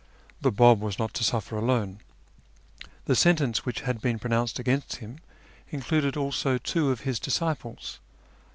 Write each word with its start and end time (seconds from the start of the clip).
The 0.41 0.51
Bab 0.51 0.79
was 0.79 0.97
not 0.97 1.13
to 1.13 1.23
suffer 1.23 1.55
alone. 1.59 1.99
The 3.05 3.15
sentence 3.15 3.67
which 3.67 3.81
had 3.81 4.01
been 4.01 4.17
pronounced 4.17 4.57
against 4.57 4.95
him 4.95 5.19
included 5.69 6.17
also 6.17 6.57
two 6.57 6.89
of 6.89 7.01
his 7.01 7.19
disciples. 7.19 7.99